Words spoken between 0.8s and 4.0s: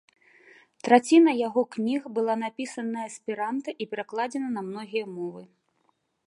Траціна яго кніг была напісана на эсперанта і